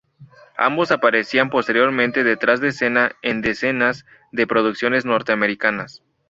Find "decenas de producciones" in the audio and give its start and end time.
3.43-5.05